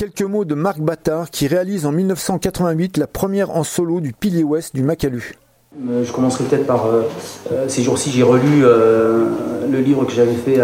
[0.00, 4.42] Quelques mots de Marc Battard qui réalise en 1988 la première en solo du pilier
[4.42, 5.34] ouest du Macalu.
[5.90, 7.02] Euh, je commencerai peut-être par euh,
[7.52, 10.58] euh, ces jours-ci, j'ai relu le livre que j'avais fait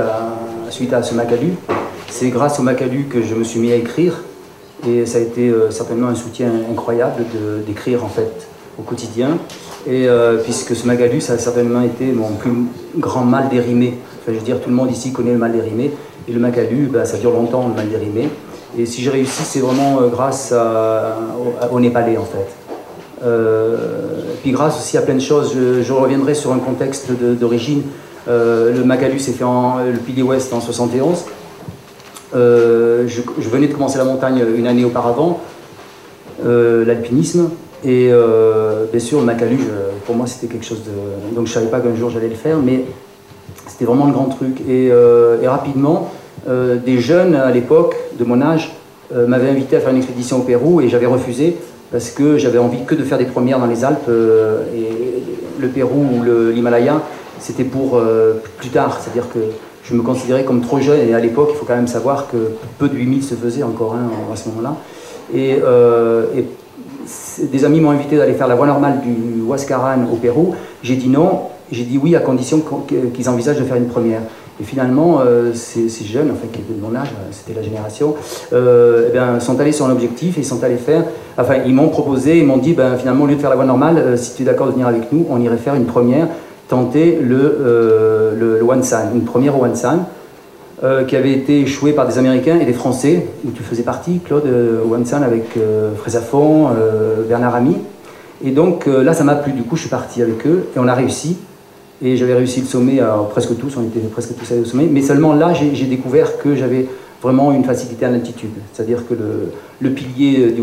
[0.71, 1.53] suite à ce Macalu.
[2.09, 4.25] C'est grâce au Macalu que je me suis mis à écrire
[4.89, 7.23] et ça a été certainement un soutien incroyable
[7.67, 8.49] d'écrire en fait
[8.79, 9.37] au quotidien.
[9.87, 10.09] Et
[10.45, 12.53] puisque ce Macalu, ça a certainement été mon plus
[12.97, 13.99] grand mal dérimé.
[14.23, 15.93] Enfin, je veux dire, tout le monde ici connaît le mal dérimé.
[16.27, 18.31] Et le Macalu, bah, ça dure longtemps le mal dérimé.
[18.79, 20.53] Et si j'ai réussi, c'est vraiment grâce
[21.73, 22.47] au Népalais en fait.
[23.25, 23.77] Euh,
[24.43, 27.83] puis grâce aussi à plein de choses, je, reviendrai sur un contexte d'origine.
[28.29, 31.25] Euh, le Magalus s'est fait en, le pilier ouest en 71.
[32.35, 35.41] Euh, je, venais de commencer la montagne une année auparavant,
[36.45, 37.51] l'alpinisme.
[37.85, 38.11] Et
[38.93, 39.59] bien sûr, le Macalu,
[40.05, 41.35] pour moi, c'était quelque chose de.
[41.35, 42.85] Donc je ne savais pas qu'un jour j'allais le faire, mais
[43.67, 44.61] c'était vraiment le grand truc.
[44.69, 46.11] Et, et rapidement,
[46.47, 48.76] des jeunes à l'époque, de mon âge,
[49.15, 51.57] m'avaient invité à faire une expédition au Pérou et j'avais refusé
[51.93, 55.23] parce que j'avais envie que de faire des premières dans les Alpes euh, et
[55.61, 56.23] le Pérou ou
[56.53, 57.01] l'Himalaya,
[57.39, 59.39] c'était pour euh, plus tard, c'est-à-dire que
[59.85, 62.37] je me considérais comme trop jeune et à l'époque, il faut quand même savoir que
[62.79, 64.77] peu de 8000 se faisaient encore hein, à ce moment-là.
[65.35, 66.27] Et, euh,
[67.41, 70.57] des amis m'ont invité d'aller faire la voie normale du Huascaran au Pérou.
[70.83, 72.61] J'ai dit non, j'ai dit oui à condition
[73.15, 74.23] qu'ils envisagent de faire une première.
[74.61, 78.15] Et finalement, euh, ces, jeunes, enfin, qui étaient de mon âge, euh, c'était la génération,
[78.55, 81.05] euh, eh bien, sont allés sur un objectif et sont allés faire.
[81.37, 83.67] Enfin, ils m'ont proposé, ils m'ont dit, ben, finalement, au lieu de faire la voie
[83.67, 86.29] normale, si tu es d'accord de venir avec nous, on irait faire une première,
[86.69, 90.01] tenter le, le, One Sun, une première One Sun.
[91.07, 94.45] qui avait été échouée par des Américains et des Français, où tu faisais partie, Claude
[94.91, 95.57] One Sun, avec
[95.99, 96.71] Frézafon,
[97.29, 97.77] Bernard Ami.
[98.45, 100.89] Et donc là, ça m'a plu, du coup, je suis parti avec eux et on
[100.89, 101.37] a réussi.
[102.03, 104.87] Et j'avais réussi le sommet, presque tous, on était presque tous allés au sommet.
[104.91, 106.87] Mais seulement là, j'ai découvert que j'avais
[107.23, 108.51] vraiment une facilité à l'altitude.
[108.73, 109.15] C'est-à-dire que
[109.81, 110.63] le, pilier du,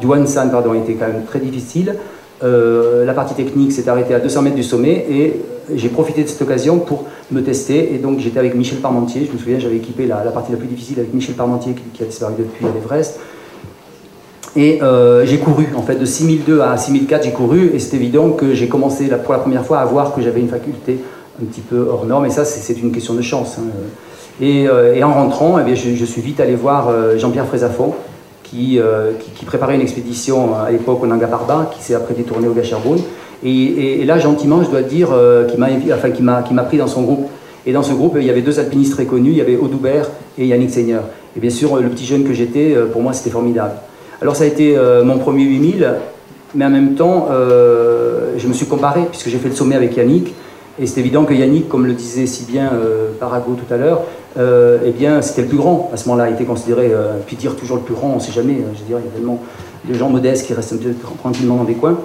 [0.00, 1.94] du Wansan pardon, était quand même très difficile.
[2.42, 5.40] Euh, la partie technique s'est arrêtée à 200 mètres du sommet et
[5.74, 7.94] j'ai profité de cette occasion pour me tester.
[7.94, 9.26] Et donc j'étais avec Michel Parmentier.
[9.26, 12.02] Je me souviens, j'avais équipé la, partie la plus difficile avec Michel Parmentier qui, qui
[12.02, 13.20] a disparu depuis à l'Everest.
[14.54, 18.30] Et euh, j'ai couru, en fait, de 6002 à 6004, j'ai couru, et c'est évident
[18.30, 20.98] que j'ai commencé pour la première fois à voir que j'avais une faculté
[21.40, 23.56] un petit peu hors norme, et ça, c'est une question de chance.
[23.58, 23.70] Hein.
[24.42, 27.94] Euh, et, en rentrant, eh je, suis vite allé voir euh, Jean-Pierre Frézafon,
[28.42, 28.78] qui,
[29.46, 32.98] préparait une expédition à l'époque au Nanga Parbat, qui s'est après détourné au Gacharboun.
[33.42, 35.08] Et, là, gentiment, je dois dire,
[35.48, 35.56] qui
[36.22, 37.28] m'a pris dans son groupe.
[37.64, 40.10] Et dans ce groupe, il y avait deux alpinistes très connus, il y avait Audoubert
[40.36, 41.04] et Yannick Seigneur.
[41.34, 43.72] Et bien sûr, le petit jeune que j'étais, pour moi, c'était formidable.
[44.22, 45.94] Alors ça a été euh, mon premier 8000,
[46.54, 49.96] mais en même temps, euh, je me suis comparé, puisque j'ai fait le sommet avec
[49.96, 50.32] Yannick,
[50.78, 54.02] et c'est évident que Yannick, comme le disait si bien euh, Parago tout à l'heure,
[54.38, 55.90] eh bien, c'était le plus grand.
[55.92, 56.92] À ce moment-là, il était considéré,
[57.26, 58.58] puis dire toujours le plus grand, on ne sait jamais.
[58.74, 59.42] je veux dire, il y a tellement
[59.86, 61.98] de gens modestes qui restent un peu tranquillement dans des coins.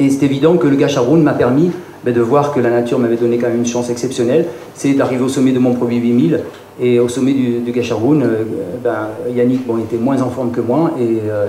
[0.00, 1.70] Et c'est évident que le Gacharoun m'a permis
[2.04, 5.22] ben, de voir que la nature m'avait donné quand même une chance exceptionnelle, c'est d'arriver
[5.22, 6.40] au sommet de mon premier 8000.
[6.80, 8.44] Et au sommet du, du euh,
[8.82, 10.92] ben, Yannick bon, était moins en forme que moi.
[11.00, 11.48] Euh,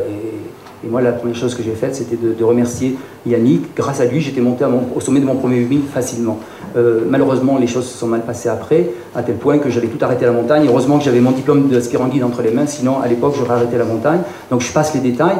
[0.83, 2.95] et, moi, la première chose que j'ai faite, c'était de, remercier
[3.25, 3.75] Yannick.
[3.75, 6.39] Grâce à lui, j'étais monté au sommet de mon premier 8000 facilement.
[6.77, 10.03] Euh, malheureusement, les choses se sont mal passées après, à tel point que j'avais tout
[10.03, 10.65] arrêté la montagne.
[10.67, 13.77] Heureusement que j'avais mon diplôme ski guide entre les mains, sinon à l'époque j'aurais arrêté
[13.77, 14.21] la montagne.
[14.49, 15.37] Donc je passe les détails.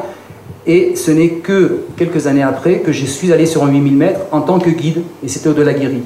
[0.66, 4.20] Et ce n'est que quelques années après que je suis allé sur un 8000 mètres
[4.30, 6.02] en tant que guide, et c'était au de la Guéry.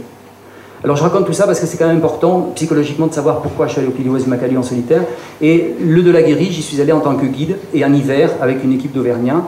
[0.84, 3.66] Alors je raconte tout ça parce que c'est quand même important psychologiquement de savoir pourquoi
[3.66, 4.10] je suis allé au Pilier
[4.50, 5.00] du en solitaire.
[5.40, 8.32] Et le de la Guéry, j'y suis allé en tant que guide et en hiver
[8.42, 9.44] avec une équipe d'Auvergnats.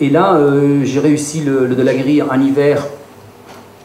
[0.00, 2.84] Et là, euh, j'ai réussi le, de la Guéry en hiver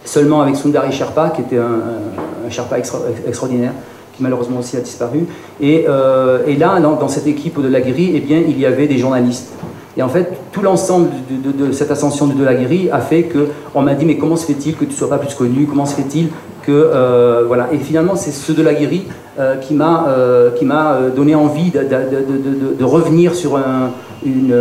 [0.04, 3.74] seulement avec Sundari Sherpa, qui était un, Sherpa extraordinaire,
[4.18, 5.28] qui malheureusement aussi a disparu.
[5.62, 8.98] Et, euh, là, dans, cette équipe de la Guéry, eh bien, il y avait des
[8.98, 9.52] journalistes.
[9.98, 13.82] Et en fait, tout l'ensemble de, cette ascension de De la Guéry a fait qu'on
[13.82, 15.68] m'a dit, mais comment se fait-il que tu ne sois pas plus connu?
[15.68, 16.30] Comment se fait-il
[16.70, 17.48] Euh.
[17.72, 19.04] Et finalement, c'est ce De la Guéry
[19.40, 23.60] euh, qui m'a euh, donné envie de, revenir sur
[24.26, 24.56] une,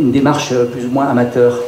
[0.00, 1.58] démarche plus ou moins amateur.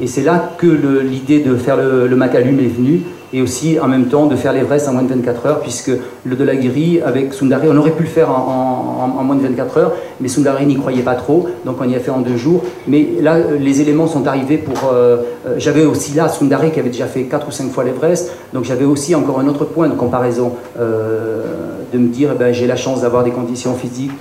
[0.00, 3.02] Et c'est là que l'idée de faire le, le est venue
[3.32, 5.92] et aussi en même temps de faire l'Everest en moins de 24 heures, puisque
[6.24, 9.78] le de la Guéry avec Sundari, on aurait pu le faire en, moins de 24
[9.78, 12.64] heures, mais Sundari n'y croyait pas trop, donc on y a fait en deux jours.
[12.88, 14.90] Mais là, les éléments sont arrivés pour.
[14.92, 18.32] Euh, euh, j'avais aussi là Sundari qui avait déjà fait 4 ou 5 fois l'Everest,
[18.52, 21.44] donc j'avais aussi encore un autre point de comparaison, euh,
[21.92, 24.12] de me dire, eh ben, j'ai la chance d'avoir des conditions physiques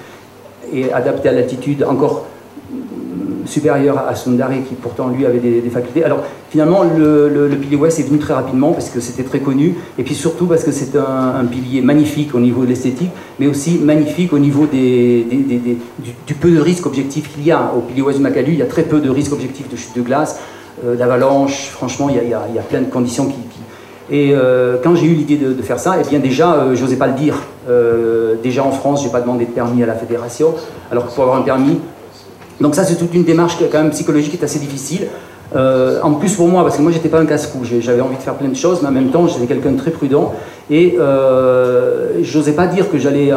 [0.72, 2.26] et adaptées à l'altitude encore
[3.50, 6.04] supérieur à Sundare, qui pourtant lui avait des, facultés.
[6.04, 10.04] Alors finalement, le, pilier ouest est venu très rapidement parce que c'était très connu, et
[10.04, 14.34] puis surtout parce que c'est un, pilier magnifique au niveau de l'esthétique, mais aussi magnifique
[14.34, 15.25] au niveau du,
[16.40, 17.74] peu de risques objectifs qu'il y a.
[17.75, 19.95] Au pilier ouest du Macalu, il y a très peu de risques objectifs de chute
[19.95, 20.40] de glace,
[20.86, 23.36] euh, d'avalanche, franchement, il y, a, plein de conditions qui...
[24.12, 27.07] Et euh, quand j'ai eu l'idée de, faire ça, eh bien déjà, euh, j'osais pas
[27.07, 27.36] le dire.
[28.42, 30.56] déjà en France, j'ai pas demandé de permis à la fédération,
[30.92, 31.80] alors qu'il faut avoir un permis,
[32.62, 35.08] donc ça, c'est toute une démarche quand même psychologique qui est assez difficile.
[35.56, 38.22] Euh, en plus pour moi, parce que moi j'étais pas un casse-cou, j'avais envie de
[38.22, 40.36] faire plein de choses, mais en même temps j'étais quelqu'un de très prudent
[40.70, 43.34] et euh, j'osais pas dire que j'allais.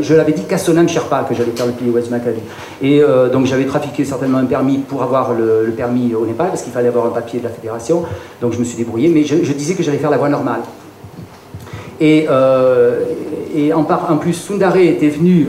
[0.00, 2.38] Je l'avais dit qu'à Sonam Sherpa que j'allais faire le pays West Maccabi.
[2.82, 6.62] Et euh, donc j'avais trafiqué certainement un permis pour avoir le, permis au Népal, parce
[6.62, 8.04] qu'il fallait avoir un papier de la fédération,
[8.40, 10.60] donc je me suis débrouillé, mais je, disais que j'allais faire la voie normale.
[11.98, 13.00] Et, euh,
[13.74, 15.48] en, plus, Sundare était venu,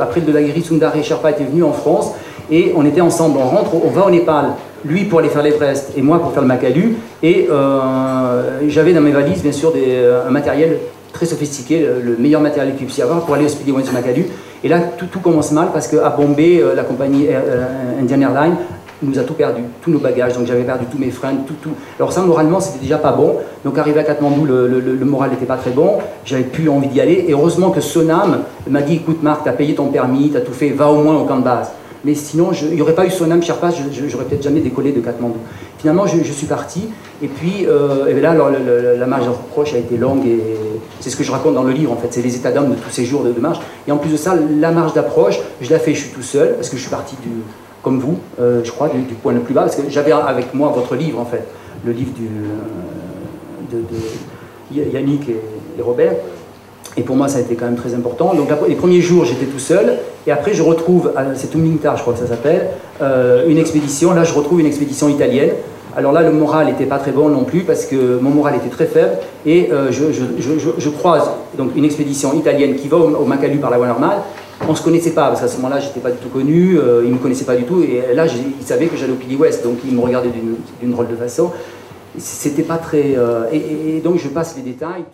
[0.00, 2.12] après le de la Sundare Sherpa était venu en France
[2.52, 4.50] et on était ensemble, on rentre, on va au Népal,
[4.84, 9.00] lui pour aller faire l'Everest et moi pour faire le Makalu, et euh, j'avais dans
[9.00, 10.78] mes valises bien sûr euh, un matériel
[11.14, 14.26] très sophistiqué, le, meilleur matériel qu'il puisse y avoir pour aller au Speedy Wings Makalu.
[14.64, 17.26] Et là, tout, commence mal parce qu'à Bombay, euh, la compagnie
[18.00, 18.56] Indian Airlines
[19.02, 21.72] nous a tout perdu, tous nos bagages, donc j'avais perdu tous mes freins, tout, tout.
[21.98, 23.36] Alors ça, moralement, c'était déjà pas bon.
[23.64, 27.00] Donc arrivé à Katmandou, le, le moral n'était pas très bon, j'avais plus envie d'y
[27.00, 27.24] aller.
[27.26, 30.68] Et heureusement que Sonam m'a dit, écoute Marc, t'as payé ton permis, t'as tout fait,
[30.68, 31.72] va au moins au camp de base.
[32.04, 33.70] Mais sinon, il n'y aurait pas eu Sonam Sherpa,
[34.08, 35.38] j'aurais peut-être jamais décollé de Katmandou.
[35.78, 36.88] Finalement, je, suis parti,
[37.22, 40.40] et puis euh, et là, alors, la marche d'approche a été longue, et
[41.00, 42.74] c'est ce que je raconte dans le livre, en fait, c'est les états d'âme de
[42.74, 43.58] tous ces jours de, marche.
[43.86, 46.54] Et en plus de ça, la marche d'approche, je la fais, je suis tout seul,
[46.54, 47.28] parce que je suis parti, du,
[47.82, 50.70] comme vous, euh, je crois, du, point le plus bas, parce que j'avais avec moi
[50.70, 51.46] votre livre, en fait,
[51.84, 56.14] le livre du, euh, de, Yannick et Robert.
[56.96, 58.34] Et pour moi, ça a été quand même très important.
[58.34, 59.98] Donc les premiers jours, j'étais tout seul.
[60.26, 62.68] Et après, je retrouve, c'est Tumlintar, je crois que ça s'appelle,
[63.00, 64.12] euh, une expédition.
[64.12, 65.50] Là, je retrouve une expédition italienne.
[65.96, 68.68] Alors là, le moral n'était pas très bon non plus parce que mon moral était
[68.68, 69.12] très faible.
[69.46, 73.88] Et euh, je, croise donc une expédition italienne qui va au, Macalu par la voie
[73.88, 74.18] normale.
[74.66, 76.78] On ne se connaissait pas parce qu'à ce moment-là, je n'étais pas du tout connu.
[76.78, 77.82] Euh, ils ne me connaissaient pas du tout.
[77.82, 79.64] Et là, ils savaient que j'allais au Pili Ouest.
[79.64, 80.30] Donc ils me regardaient
[80.80, 81.50] d'une drôle de façon.
[82.18, 83.16] C'était pas très.
[83.52, 85.04] et donc je passe les détails.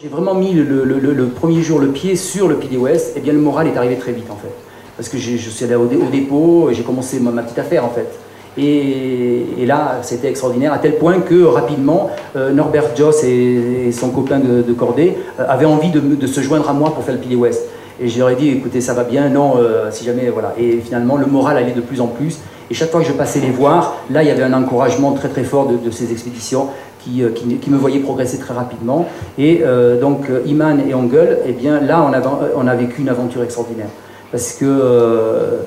[0.00, 3.66] J'ai vraiment mis le, premier jour le pied sur le ouest, et bien le moral
[3.66, 4.52] est arrivé très vite en fait.
[4.96, 8.08] Parce que je suis allé au, dépôt, j'ai commencé ma, petite affaire en fait.
[8.56, 14.38] Et, là, c'était extraordinaire, à tel point que rapidement, euh, Norbert Joss et, son copain
[14.38, 17.64] de, cordée euh, avaient envie de, se joindre à moi pour faire le ouest.
[18.00, 20.54] Et je leur ai dit, écoutez, ça va bien, non, euh, si jamais, voilà.
[20.56, 22.38] Et finalement, le moral allait de plus en plus.
[22.70, 25.28] Et chaque fois que je passais les voir, là, il y avait un encouragement très
[25.28, 26.68] très fort de ces expéditions.
[27.16, 29.06] Euh, qui, me voyaient progresser très rapidement.
[29.38, 32.04] Et euh, donc euh, Iman et Angel, eh bien là
[32.54, 33.88] on a, vécu une aventure extraordinaire.
[34.30, 35.58] Parce que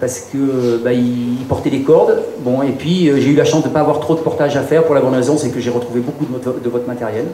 [0.00, 2.18] parce que bah, il, portait les cordes.
[2.40, 4.62] Bon, et puis j'ai eu la chance de ne pas avoir trop de portage à
[4.62, 7.26] faire pour la bonne raison, c'est que j'ai retrouvé beaucoup de votre, matériel.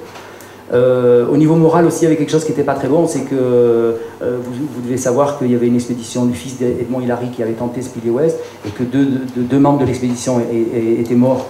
[0.72, 4.82] au niveau moral aussi, avait quelque chose qui n'était pas très bon, c'est que vous,
[4.82, 8.10] devez savoir qu'il y avait une expédition du fils d'Edmond Hillary qui avait tenté Speedy
[8.10, 11.48] West et que deux, membres de l'expédition étaient morts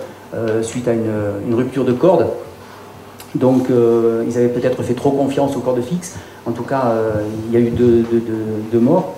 [0.62, 2.26] suite à une, rupture de corde.
[3.34, 6.16] Donc euh, ils avaient peut-être fait trop confiance aux cordes fixes.
[6.46, 9.16] En tout cas, euh, il y a eu deux, morts.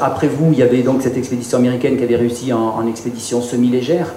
[0.00, 4.14] après vous, il y avait donc cette expédition américaine qui avait réussi en, expédition semi-légère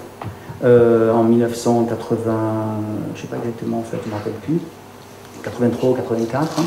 [0.64, 2.34] en 1980,
[3.16, 4.60] je sais pas exactement en fait, je ne me rappelle plus,
[5.44, 6.60] 83 ou 84.
[6.60, 6.64] Hein.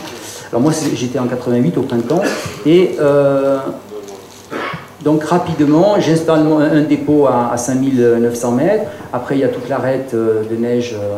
[0.50, 2.22] Alors moi j'étais en 88 au printemps
[2.64, 2.96] et
[5.08, 8.84] donc rapidement, j'installe un dépôt à, 5900 mètres.
[9.10, 11.16] Après, il y a toute l'arête euh, de neige euh,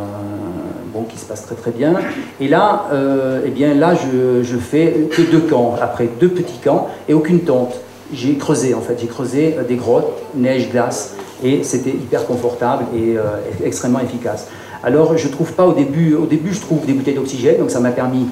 [0.95, 1.95] bon, qui se passe très très bien.
[2.41, 6.61] Et là, euh, eh bien, là je, je, fais que deux camps, après deux petits
[6.63, 7.81] camps et aucune tente.
[8.15, 13.17] J'ai creusé en fait, j'ai creusé des grottes, neige, glace, et c'était hyper confortable et
[13.65, 14.47] extrêmement efficace.
[14.85, 17.79] Alors je trouve pas au début, au début je trouve des bouteilles d'oxygène, donc ça
[17.79, 18.27] m'a permis,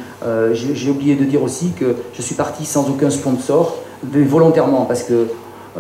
[0.53, 5.29] j'ai oublié de dire aussi que je suis parti sans aucun sponsor, volontairement, parce que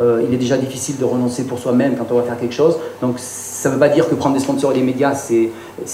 [0.01, 2.77] euh, il est déjà difficile de renoncer pour soi-même quand on va faire quelque chose.
[3.01, 5.51] Donc ça ne veut pas dire que prendre des sponsors et des médias, c'est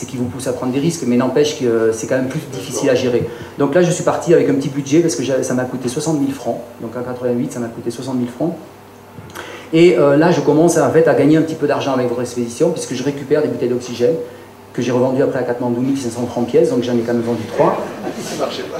[0.07, 2.91] qui vous pousse à prendre des risques, mais n'empêche que c'est quand même plus difficile
[2.91, 3.29] à gérer.
[3.59, 6.19] Donc là, je suis parti avec un petit budget parce que ça m'a coûté 60
[6.19, 6.59] 000 francs.
[6.81, 8.55] Donc en 88, ça m'a coûté 60 000 francs.
[9.73, 12.21] Et euh, là, je commence en fait à gagner un petit peu d'argent avec votre
[12.21, 14.15] expédition puisque je récupère des bouteilles d'oxygène
[14.73, 17.43] que j'ai revendues après à 4 1500 francs pièces, donc j'en ai quand même vendu
[17.57, 17.85] 3.
[18.21, 18.79] Ça marchait pas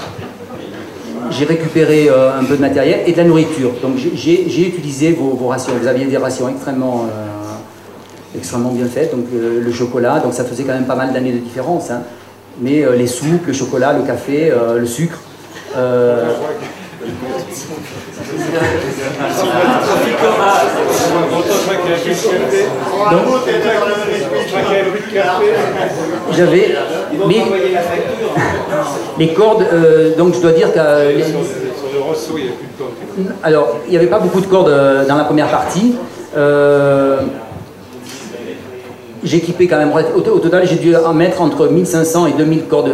[1.31, 3.71] j'ai récupéré euh, un peu de matériel et de la nourriture.
[3.81, 5.73] Donc j'ai utilisé vos, rations.
[5.79, 9.11] Vous aviez des rations extrêmement, euh, extrêmement bien faites.
[9.11, 11.91] Donc euh, le chocolat, donc ça faisait quand même pas mal d'années de différence.
[11.91, 12.01] Hein.
[12.59, 15.19] Mais les soupes, le chocolat, le café, le sucre.
[26.31, 26.75] J'avais.
[27.27, 27.43] Mais
[29.17, 30.79] les cordes, euh, donc je dois dire que.
[33.43, 35.95] Alors, il n'y avait pas beaucoup de cordes euh, dans la première partie.
[36.35, 37.21] Euh,
[39.23, 39.91] j'ai équipé quand même.
[39.93, 42.91] Au, total, j'ai dû en mettre entre 1500 et 2000 cordes.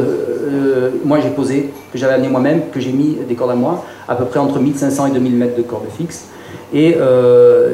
[1.06, 4.16] Moi, j'ai posé, que j'avais amené moi-même, que j'ai mis des cordes à moi, à
[4.16, 6.26] peu près entre 1500 et 2000 mètres de cordes fixes.
[6.74, 6.98] Et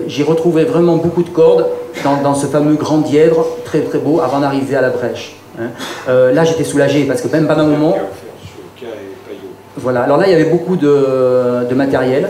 [0.08, 1.66] j'ai retrouvé vraiment beaucoup de cordes
[2.04, 5.36] dans, ce fameux grand dièdre, très très beau, avant d'arriver à la brèche.
[5.60, 5.70] Hein.
[6.08, 7.98] Euh, là, j'étais soulagé parce que même pendant un moment.
[9.78, 12.30] Voilà, alors là, il y avait beaucoup de, matériel,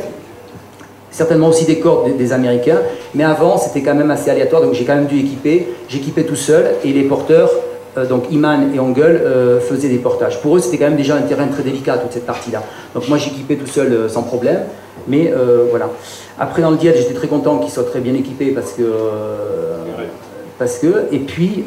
[1.11, 2.79] certainement aussi des cordes des, Américains,
[3.15, 5.69] mais avant, c'était quand même assez aléatoire, donc j'ai quand même dû équiper.
[5.87, 10.41] J'équipais tout seul et les porteurs, euh, donc Iman et Engel, euh, faisaient des portages.
[10.41, 12.63] Pour eux, c'était quand même déjà un terrain très délicat, toute cette partie-là.
[12.93, 14.61] Donc moi, j'équipais tout seul sans problème,
[15.07, 15.33] mais
[15.69, 15.89] voilà.
[16.39, 18.83] Après, dans le diète, j'étais très content qu'il soit très bien équipé parce que.
[20.59, 21.63] parce que, et puis,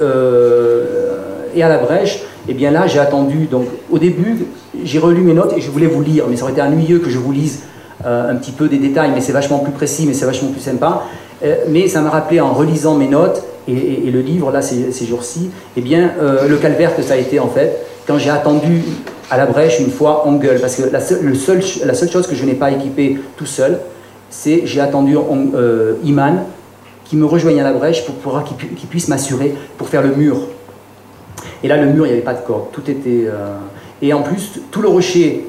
[1.55, 3.47] et à la brèche, et eh bien là, j'ai attendu.
[3.47, 4.47] Donc, au début,
[4.83, 7.11] j'ai relu mes notes et je voulais vous lire, mais ça aurait été ennuyeux que
[7.11, 7.61] je vous lise
[8.07, 10.61] euh, un petit peu des détails, mais c'est vachement plus précis, mais c'est vachement plus
[10.61, 11.05] sympa.
[11.43, 15.51] Euh, mais ça m'a rappelé en relisant mes notes et, le livre, là, ces, jours-ci,
[15.77, 18.83] eh bien, euh, le calvaire que ça a été en fait, quand j'ai attendu
[19.31, 22.27] à la brèche une fois en gueule, parce que la, le seul, la seule chose
[22.27, 23.79] que je n'ai pas équipée tout seul,
[24.29, 25.17] c'est j'ai attendu
[26.05, 26.45] Iman
[27.05, 30.37] qui me rejoigne à la brèche pour pouvoir qu'il puisse m'assurer pour faire le mur
[31.63, 32.71] et là, le mur, il n'y avait pas de corde.
[32.73, 33.27] Tout était.
[33.27, 33.57] Euh,
[34.03, 35.47] et en plus, tout le rocher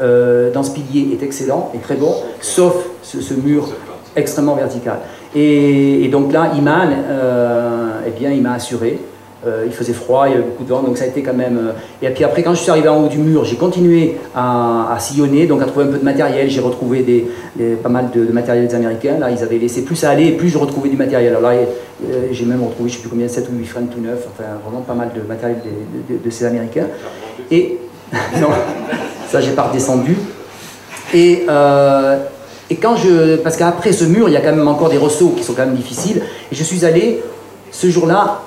[0.00, 3.68] euh, dans ce pilier est excellent et très bon, sauf ce, mur
[4.16, 4.98] extrêmement vertical.
[5.34, 8.98] Et, donc là, Iman, euh, eh bien, il m'a assuré
[9.46, 11.34] euh, il faisait froid, il y avait beaucoup de vent, donc ça a été quand
[11.34, 11.58] même.
[11.58, 11.72] Euh,
[12.06, 15.46] et puis après, quand je suis arrivé en haut du mur, j'ai continué à, sillonner,
[15.46, 16.48] donc à trouver un peu de matériel.
[16.48, 17.26] J'ai retrouvé des,
[17.82, 19.18] pas mal de, matériel des Américains.
[19.18, 21.36] Là, ils avaient laissé plus à aller, et plus je retrouvais du matériel.
[21.36, 23.82] Alors là, euh, j'ai même retrouvé, je ne sais plus combien, 7 ou 8 freins
[23.82, 25.58] tout neufs, enfin vraiment pas mal de matériel
[26.08, 26.86] de, ces Américains.
[27.50, 27.78] Et
[28.40, 28.48] non,
[29.28, 30.16] ça, j'ai pas redescendu.
[31.12, 31.44] Et.
[32.70, 33.36] Et quand je.
[33.36, 35.66] Parce qu'après ce mur, il y a quand même encore des ressauts qui sont quand
[35.66, 36.22] même difficiles.
[36.50, 37.22] Et je suis allé,
[37.70, 38.42] ce jour-là,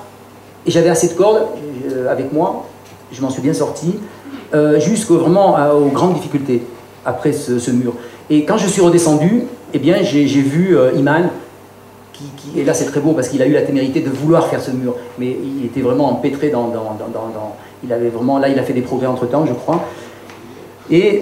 [0.65, 1.43] et j'avais assez de cordes
[1.91, 2.65] euh, avec moi,
[3.11, 3.95] je m'en suis bien sorti,
[4.53, 6.61] euh, jusqu'aux vraiment aux grandes difficultés
[7.05, 7.93] après ce, mur.
[8.29, 9.43] Et quand je suis redescendu,
[9.73, 11.29] eh bien j'ai vu euh, Iman,
[12.11, 12.25] qui,
[12.59, 14.71] et là c'est très beau parce qu'il a eu la témérité de vouloir faire ce
[14.71, 16.97] mur, mais il était vraiment empêtré dans, dans,
[17.83, 19.85] il avait vraiment, là il a fait des progrès entre temps, je crois.
[20.89, 21.21] Et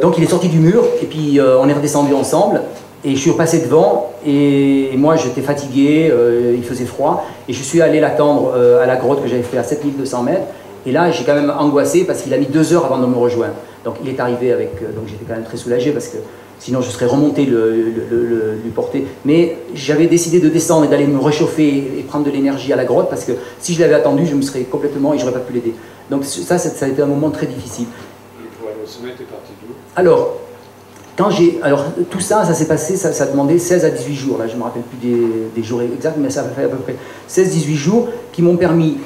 [0.00, 2.60] donc il est sorti du mur, et puis on est redescendu ensemble,
[3.04, 7.62] et je suis repassé devant, et moi j'étais fatigué, euh, il faisait froid, et je
[7.62, 10.46] suis allé l'attendre euh, à la grotte que j'avais fait à 7200 mètres.
[10.86, 13.16] Et là j'ai quand même angoissé parce qu'il a mis deux heures avant de me
[13.16, 13.54] rejoindre.
[13.84, 14.74] Donc il est arrivé avec.
[14.82, 16.18] Euh, donc j'étais quand même très soulagé parce que
[16.60, 17.72] sinon je serais remonté le,
[18.62, 19.04] lui porter.
[19.24, 22.84] Mais j'avais décidé de descendre et d'aller me réchauffer et prendre de l'énergie à la
[22.84, 25.52] grotte parce que si je l'avais attendu, je me serais complètement et j'aurais pas pu
[25.52, 25.74] l'aider.
[26.08, 27.86] Donc ça, ça, a été un moment très difficile.
[28.38, 29.74] Et pour aller au sommet, parti d'où?
[29.96, 30.38] Alors,
[31.16, 34.14] quand j'ai, alors tout ça, ça s'est passé, ça, ça, a demandé 16 à 18
[34.14, 34.38] jours.
[34.38, 36.78] Là, je ne me rappelle plus des, jours exacts, mais ça a fait à peu
[36.78, 36.96] près
[37.28, 38.98] 16-18 jours qui m'ont permis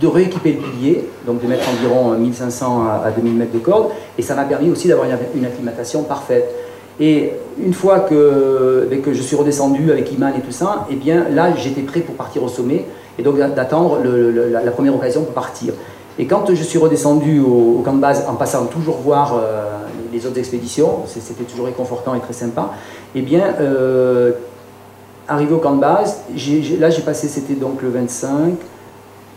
[0.00, 4.22] de rééquiper le pilier, donc de mettre environ 1500 à, 2000 mètres de corde, et
[4.22, 6.44] ça m'a permis aussi d'avoir une, acclimatation parfaite.
[7.00, 10.96] Et une fois que, ben, que je suis redescendu avec Iman et tout ça, eh
[10.96, 12.84] bien là, j'étais prêt pour partir au sommet,
[13.18, 15.72] et donc d'attendre la, première occasion pour partir.
[16.18, 19.64] Et quand je suis redescendu au, camp de base en passant toujours voir euh,
[20.12, 22.70] les autres expéditions, c'était toujours réconfortant et très sympa,
[23.14, 24.32] eh bien, euh,
[25.26, 26.20] arrivé au camp de base,
[26.78, 28.54] là j'ai passé, c'était donc le 25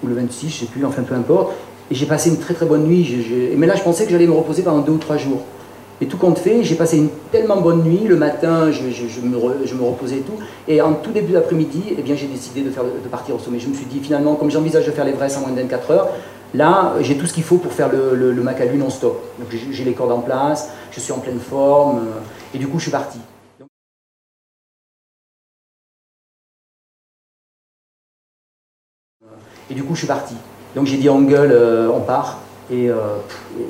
[0.04, 1.54] ou le 26, je sais plus, enfin peu importe,
[1.90, 3.26] et j'ai passé une très très bonne nuit,
[3.58, 5.42] mais là je pensais que j'allais me reposer pendant deux ou trois jours.
[6.00, 8.84] Et tout compte fait, j'ai passé une tellement bonne nuit, le matin je,
[9.22, 9.36] me,
[9.84, 10.34] reposais et tout,
[10.68, 12.70] et en tout début d'après-midi, eh bien j'ai décidé de,
[13.10, 13.60] partir au sommet.
[13.60, 16.10] Je me suis dit finalement, comme j'envisage de faire l'Everest en moins de 24 heures,
[16.54, 19.22] Là, j'ai tout ce qu'il faut pour faire le, le, Macalu non-stop.
[19.40, 22.78] Donc j'ai les cordes en place, je suis en pleine forme, euh, et du coup
[22.78, 23.20] je suis parti.
[29.70, 30.36] Et du coup je suis parti.
[30.76, 32.40] Donc j'ai dit à Angel, euh, on part.
[32.72, 33.18] Et euh,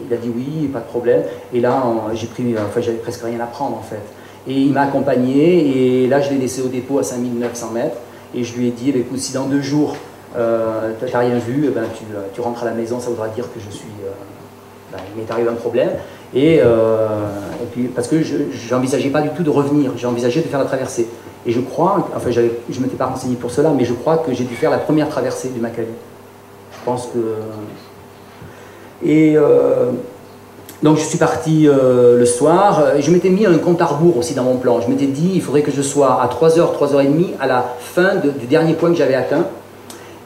[0.07, 1.23] il a dit oui, pas de problème.
[1.53, 4.01] Et là, j'ai pris, enfin j'avais presque rien à prendre en fait.
[4.47, 7.97] Et il m'a accompagné, et là je l'ai laissé au dépôt à 5900 mètres.
[8.35, 9.95] Et je lui ai dit, bah, écoute, si dans deux jours
[10.35, 13.27] euh, tu n'as rien vu, eh ben, euh, tu, rentres à la maison, ça voudra
[13.29, 13.87] dire que je suis.
[14.03, 14.09] Euh,
[14.91, 15.89] ben, il m'est arrivé un problème.
[16.33, 16.61] Et,
[17.71, 18.35] puis, parce que je
[18.71, 21.07] n'envisageais pas du tout de revenir, j'ai envisagé de faire la traversée.
[21.45, 24.33] Et je crois, enfin, je ne m'étais pas renseigné pour cela, mais je crois que
[24.33, 25.87] j'ai dû faire la première traversée du Macali.
[26.71, 29.05] Je pense que.
[29.05, 29.37] Et,
[30.83, 32.83] Donc je suis parti euh, le soir.
[32.99, 34.79] Je m'étais mis un compte à rebours aussi dans mon plan.
[34.79, 38.45] Je m'étais dit, il faudrait que je sois à 3h, 3h30 à la fin du
[38.45, 39.45] dernier point que j'avais atteint.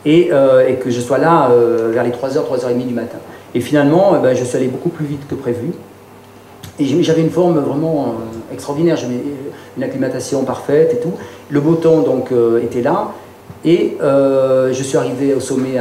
[0.06, 0.32] Et,
[0.68, 1.52] et, que je sois là
[1.92, 3.20] vers les 3h, 3h30 du matin.
[3.54, 5.74] Et finalement, ben, je suis allé beaucoup plus vite que prévu.
[6.80, 8.16] Et j'avais une forme vraiment
[8.52, 8.98] extraordinaire.
[8.98, 9.22] J'avais
[9.78, 11.14] une acclimatation parfaite et tout.
[11.50, 12.32] Le beau temps donc
[12.64, 13.12] était là.
[13.64, 15.78] Et euh, je suis arrivé au sommet.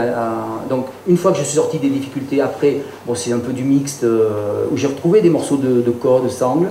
[0.69, 3.65] donc, une fois que je suis sorti des difficultés, après, bon, c'est un peu du
[3.65, 6.69] mixte, euh, où j'ai retrouvé des morceaux de, de, corps, de sangle,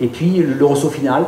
[0.00, 1.24] et puis le, ressaut final.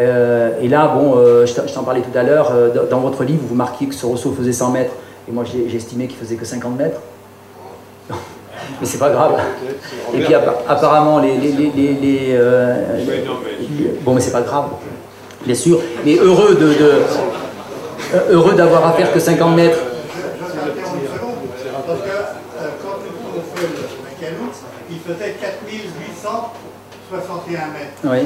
[0.00, 1.14] Euh, et là, bon,
[1.46, 2.52] je t'en parlais tout à l'heure,
[2.90, 4.94] dans votre livre, vous marquiez que ce ressaut faisait 100 mètres,
[5.28, 7.00] et moi j'ai estimé qu'il faisait que 50 mètres.
[8.10, 9.40] mais c'est pas grave.
[10.14, 11.36] Et puis apparemment, les.
[11.38, 12.38] les, les,
[14.02, 14.66] bon, mais c'est pas grave,
[15.44, 15.80] bien sûr.
[16.04, 16.74] Mais heureux de
[18.14, 19.78] euh, heureux d'avoir à faire que 50 mètres.
[21.86, 23.72] Parce que euh, quand on fait le
[24.08, 24.44] mécano,
[24.90, 28.00] il faisait 4861 mètres.
[28.04, 28.20] Oui.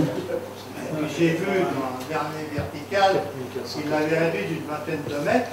[1.18, 3.10] J'ai vu dans le dernier vertical
[3.66, 5.50] qu'il l'avait réduit d'une vingtaine de mètres,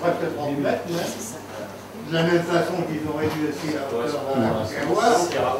[0.00, 1.32] presque 30 mètres même.
[2.10, 5.52] De la même façon qu'ils ont réduit aussi la hauteur de la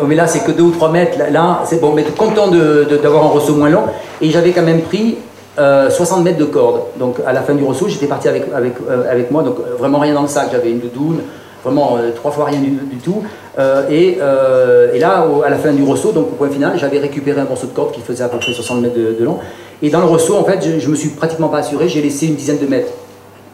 [0.00, 1.18] Oh, mais là, c'est que 2 ou 3 mètres.
[1.30, 3.84] Là, c'est bon, mais content d'avoir un ressaut moins long.
[4.20, 5.18] Et j'avais quand même pris
[5.56, 6.82] 60 euh, mètres de corde.
[6.98, 9.76] Donc à la fin du ressaut, j'étais parti avec, avec, euh, avec moi, donc euh,
[9.78, 10.48] vraiment rien dans le sac.
[10.50, 11.20] J'avais une doudoune,
[11.62, 13.22] vraiment trois fois rien du, tout.
[13.90, 17.44] Et, et, là, à la fin du ressaut, donc au point final, j'avais récupéré un
[17.44, 19.38] morceau de corde qui faisait à peu près 60 mètres de, long.
[19.82, 22.26] Et dans le ressaut, en fait, je, ne me suis pratiquement pas assuré, j'ai laissé
[22.26, 22.92] une dizaine de mètres.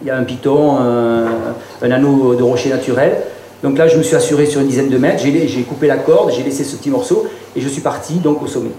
[0.03, 3.19] Il y a un piton, un, anneau de rocher naturel.
[3.63, 6.33] Donc là, je me suis assuré sur une dizaine de mètres, j'ai coupé la corde,
[6.33, 8.73] j'ai laissé ce petit morceau et je suis parti donc au sommet.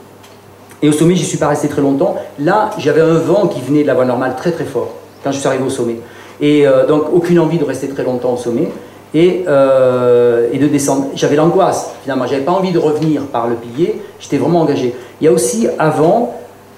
[0.82, 2.18] Et au sommet, j'y suis pas resté très longtemps.
[2.40, 5.40] Là, j'avais un vent qui venait de la voie normale très très fort quand je
[5.40, 5.96] suis arrivé au sommet.
[6.42, 8.68] Et euh, donc, aucune envie de rester très longtemps au sommet
[9.14, 11.06] et, euh, et de descendre.
[11.16, 12.28] J'avais l'angoisse, finalement.
[12.28, 14.02] J'avais pas envie de revenir par le pilier.
[14.20, 14.94] J'étais vraiment engagé.
[15.22, 16.36] Il y a aussi avant,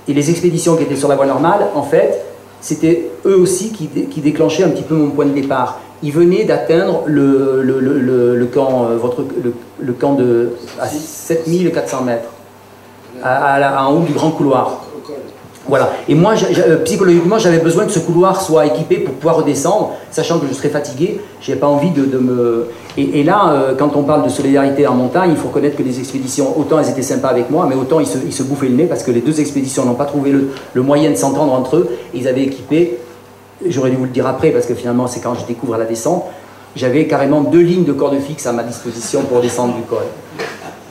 [0.08, 2.25] et les expéditions qui étaient sur la voie normale, en fait,
[2.62, 5.80] c'était eux aussi qui, qui, déclenchaient un petit peu mon point de départ.
[6.04, 9.24] Ils venaient d'atteindre le, le, le, le, camp, euh, votre,
[9.80, 12.30] le, camp de à 7400 mètres
[13.24, 14.85] en haut du grand couloir.
[15.68, 15.94] Voilà.
[16.08, 20.40] Et moi, euh, psychologiquement, j'avais besoin que ce couloir soit équipé pour pouvoir redescendre, sachant
[20.40, 21.20] que je serais fatigué.
[21.42, 22.68] Je n'avais pas envie de, me.
[22.98, 26.00] Et, là, euh, quand on parle de solidarité en montagne, il faut reconnaître que les
[26.00, 29.04] expéditions, autant elles étaient sympas avec moi, mais autant ils se, bouffaient le nez parce
[29.04, 31.90] que les deux expéditions n'ont pas trouvé le, moyen de s'entendre entre eux.
[32.14, 33.00] ils avaient équipé,
[33.68, 36.26] j'aurais dû vous le dire après parce que finalement, c'est quand je découvre la descente,
[36.76, 40.04] j'avais carrément deux lignes de corde fixe à ma disposition pour descendre du col.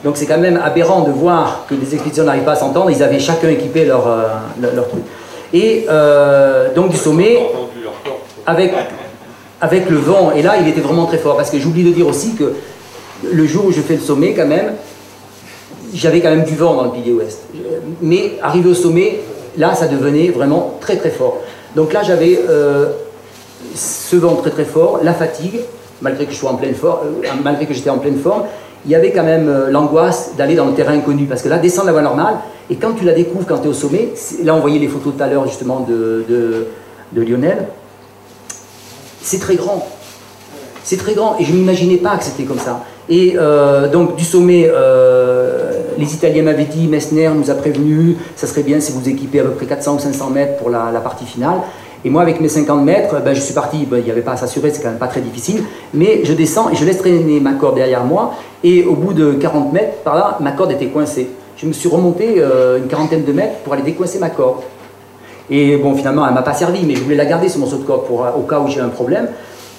[0.04, 2.90] Donc c'est quand même aberrant de voir que les expéditions n'arrivent pas à s'entendre.
[2.90, 4.28] Ils avaient chacun équipé leur, euh,
[4.60, 5.02] leur, truc.
[5.54, 7.38] Et euh, donc du sommet,
[8.46, 8.74] avec,
[9.62, 11.36] avec le vent, et là il était vraiment très fort.
[11.36, 12.52] Parce que j'oublie de dire aussi que
[13.32, 14.74] le jour où je fais le sommet, quand même,
[15.94, 17.44] j'avais quand même du vent dans le pilier ouest.
[18.02, 19.20] Mais arrivé au sommet,
[19.56, 21.38] là ça devenait vraiment très très fort.
[21.76, 22.90] Donc là j'avais euh,
[23.74, 25.60] ce vent très très fort, la fatigue,
[26.02, 26.60] malgré que je sois en
[27.42, 28.42] malgré que j'étais en pleine forme,
[28.84, 31.24] il y avait quand même euh, l'angoisse d'aller dans le terrain inconnu.
[31.26, 32.36] Parce que là, descendre la voie normale,
[32.70, 34.10] et quand tu la découvres, quand tu es au sommet,
[34.42, 36.66] là on voyait les photos tout à l'heure justement de,
[37.14, 37.68] Lionel,
[39.22, 39.86] c'est très grand.
[40.82, 42.82] C'est très grand, et je ne m'imaginais pas que c'était comme ça.
[43.08, 48.46] Et euh, donc du sommet, euh, les Italiens m'avaient dit, Messner nous a prévenu, ça
[48.46, 51.24] serait bien si vous équipez à peu près 400 ou 500 mètres pour la partie
[51.24, 51.60] finale.
[52.04, 54.32] Et moi, avec mes 50 mètres, ben, je suis parti, ben, il n'y avait pas
[54.32, 55.62] à s'assurer, c'est quand même pas très difficile,
[55.94, 59.32] mais je descends et je laisse traîner ma corde derrière moi, et au bout de
[59.32, 61.30] 40 mètres, par là, ma corde était coincée.
[61.56, 64.58] Je me suis remonté euh, une quarantaine de mètres pour aller décoincer ma corde.
[65.48, 67.78] Et bon, finalement, elle ne m'a pas servi, mais je voulais la garder, ce morceau
[67.78, 69.28] de corde, pour, au cas où j'ai un problème.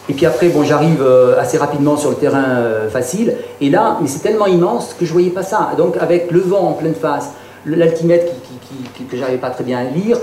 [0.10, 3.98] Et puis après, bon, j'arrive euh, assez rapidement sur le terrain euh, facile, et là,
[4.02, 5.72] mais c'est tellement immense que je ne voyais pas ça.
[5.78, 7.32] Donc, avec le vent en pleine face,
[7.68, 8.32] l'altimètre
[8.96, 10.18] qui, que j'arrivais pas très bien à lire,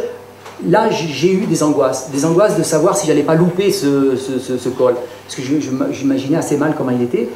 [0.69, 4.69] là, j'ai eu des angoisses, des angoisses de savoir si j'allais pas louper ce, ce,
[4.69, 4.95] col,
[5.25, 5.43] parce que
[5.91, 7.29] j'imaginais assez mal comment il était.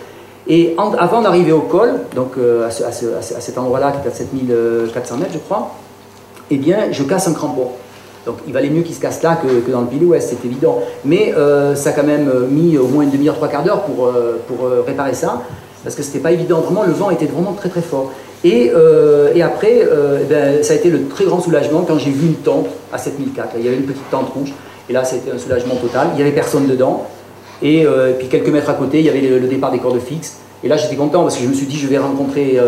[0.49, 5.33] Et avant d'arriver au col, donc euh, à, cet endroit-là qui est à 7400 mètres,
[5.33, 5.73] je crois,
[6.51, 7.71] eh bien, je casse un crampon.
[8.25, 10.81] Donc il valait mieux qu'il se casse là que, dans le pilier ouest, c'est évident.
[11.05, 14.07] Mais euh, ça a quand même mis au moins une demi-heure, trois quarts d'heure pour,
[14.07, 15.43] euh, pour réparer ça,
[15.83, 16.61] parce que c'était pas évident.
[16.61, 18.12] Vraiment, le vent était vraiment très très fort.
[18.44, 22.11] Euh, et, après, euh, eh ben, ça a été le très grand soulagement quand j'ai
[22.11, 23.55] vu une tente à 7004.
[23.59, 24.53] Il y avait une petite tente rouge,
[24.88, 26.09] et là, c'était un soulagement total.
[26.12, 27.07] Il n'y avait personne dedans.
[27.62, 30.38] Et, euh, puis quelques mètres à côté, il y avait le, départ des cordes fixes.
[30.62, 32.59] Et là, j'étais content parce que je me suis dit, je vais, rencontrer,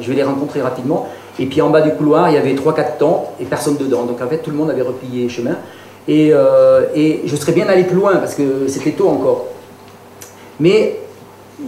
[0.00, 1.08] je vais les rencontrer rapidement.
[1.38, 4.04] Et puis en bas du couloir, il y avait 3-4 tentes et personne dedans.
[4.04, 5.56] Donc en fait, tout le monde avait replié chemin.
[6.08, 6.32] Et,
[6.94, 9.46] et je serais bien allé plus loin parce que c'était tôt encore.
[10.58, 10.98] Mais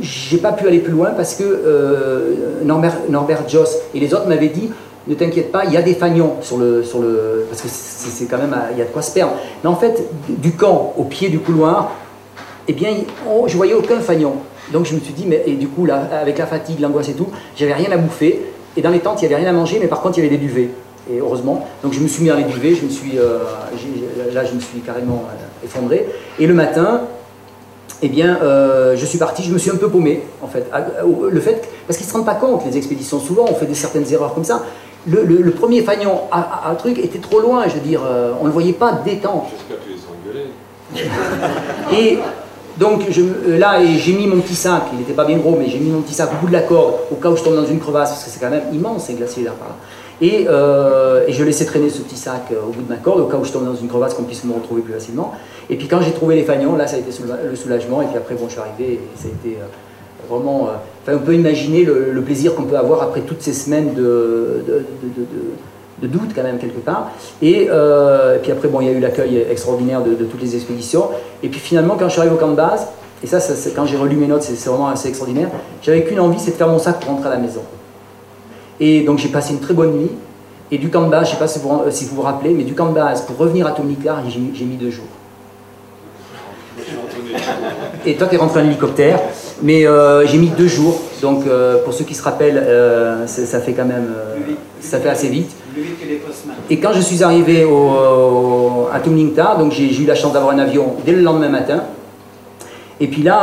[0.01, 4.27] j'ai pas pu aller plus loin parce que euh, Norbert, Norbert Joss et les autres
[4.27, 4.71] m'avaient dit
[5.07, 8.27] ne t'inquiète pas, il y a des fagnons sur le, sur le parce que c'est
[8.27, 9.33] quand même il y a de quoi se perdre.
[9.65, 11.93] Mais en fait, du camp au pied du couloir,
[12.69, 12.91] eh bien,
[13.29, 14.35] oh, je voyais aucun fagnon.
[14.73, 17.15] Donc je me suis dit, mais et du coup là, avec la fatigue, l'angoisse et
[17.15, 18.41] tout, j'avais rien à bouffer.
[18.77, 20.27] Et dans les tentes, il n'y avait rien à manger, mais par contre, il y
[20.27, 20.69] avait des duvets.
[21.11, 23.39] Et heureusement, donc je me suis mis dans les duvets, je me suis, euh,
[24.33, 26.07] là, je me suis carrément euh, effondré.
[26.39, 27.03] Et le matin,
[28.03, 30.71] eh bien, euh, je suis parti, je me suis un peu paumé, en fait.
[31.31, 33.75] Le fait, parce qu'ils ne se rendent pas compte, les expéditions, souvent, on fait des
[33.75, 34.65] certaines erreurs comme ça.
[35.07, 38.53] Le, premier fagnon à, truc était trop loin, je veux dire, euh, on ne le
[38.53, 39.47] voyait pas détendre.
[39.51, 40.99] J'espère que tu
[41.93, 42.19] les Et
[42.79, 45.69] donc je, euh, là, j'ai mis mon petit sac, il n'était pas bien gros, mais
[45.69, 47.57] j'ai mis mon petit sac au bout de la corde, au cas où je tombe
[47.57, 49.53] dans une crevasse, parce que c'est quand même immense, ces glaciers là.
[50.21, 53.39] Et, et, je laissais traîner ce petit sac au bout de ma corde, au cas
[53.39, 55.33] où je tombe dans une crevasse, qu'on puisse me retrouver plus facilement.
[55.71, 57.11] Et puis quand j'ai trouvé les fagnons, là ça a été
[57.49, 58.03] le soulagement.
[58.03, 59.67] Et puis après, bon, je suis arrivé et ça a été euh,
[60.29, 60.67] vraiment.
[60.67, 64.65] Euh, enfin, on peut imaginer le, plaisir qu'on peut avoir après toutes ces semaines de,
[66.03, 67.13] de, doute, quand même, quelque part.
[67.43, 71.09] Euh, et, puis après, bon, il y a eu l'accueil extraordinaire de, toutes les expéditions.
[71.45, 72.89] Et puis finalement, quand je suis arrivé au camp de base,
[73.23, 73.39] et ça,
[73.77, 75.51] quand j'ai relu mes notes, c'est vraiment assez extraordinaire,
[75.83, 77.61] j'avais qu'une envie, c'est de faire mon sac pour rentrer à la maison.
[78.81, 80.11] Et donc j'ai passé une très bonne nuit.
[80.73, 82.55] Et du camp de base, je ne sais pas si vous, si vous vous rappelez,
[82.55, 85.09] mais du camp de base, pour revenir à Tomnikar, j'ai mis deux jours.
[88.07, 89.21] Et toi, tu es rentré en hélicoptère.
[89.63, 91.01] Mais euh, j'ai mis deux jours.
[91.21, 94.15] Donc, euh, pour ceux qui se rappellent, euh, ça fait quand même.
[94.81, 95.51] ça fait assez vite.
[96.71, 100.59] Et quand je suis arrivé au, à Tumlingta, donc j'ai eu la chance d'avoir un
[100.59, 101.83] avion dès le lendemain matin.
[103.01, 103.41] Et puis là,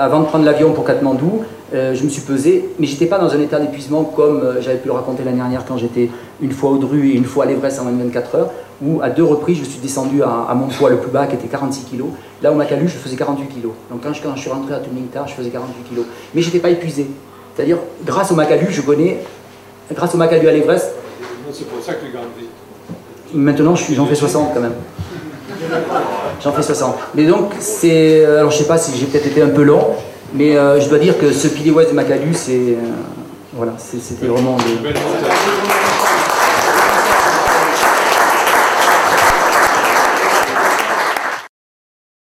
[0.00, 3.40] avant de prendre l'avion pour Katmandou, je me suis pesé, mais j'étais pas dans un
[3.40, 6.08] état d'épuisement comme j'avais pu le raconter l'année dernière quand j'étais
[6.40, 8.50] une fois au Dru et une fois à l'Everest en 24 heures
[8.82, 11.48] où à deux reprises je suis descendu à, mon poids le plus bas qui était
[11.48, 12.04] 46 kg.
[12.42, 13.68] Là au Makalu je faisais 48 kg.
[13.90, 16.02] Donc quand je, quand je suis rentré à Tumlingta je faisais 48 kg.
[16.34, 17.08] Mais je n'étais pas épuisé.
[17.54, 19.18] C'est-à-dire grâce au Makalu je connais,
[19.92, 20.92] grâce au Makalu à l'Everest.
[21.52, 23.36] C'est pour ça que tu.
[23.36, 24.72] Maintenant j'en fais 60 quand même.
[26.42, 26.94] J'en fais 60.
[27.14, 29.88] Mais donc c'est, alors je sais pas si j'ai peut-être été un peu long,
[30.34, 32.76] mais euh, je dois dire que ce pilier ouest de Makalu c'est, euh,
[33.52, 34.56] voilà, c'était vraiment.